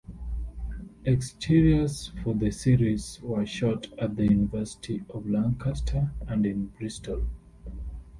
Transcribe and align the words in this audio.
Exteriors 1.05 2.11
for 2.23 2.33
the 2.33 2.49
series 2.49 3.21
were 3.21 3.45
shot 3.45 3.85
at 3.99 4.15
the 4.15 4.23
University 4.23 5.03
of 5.11 5.27
Lancaster 5.29 6.11
and 6.27 6.43
in 6.43 6.69
Bristol. 6.79 7.27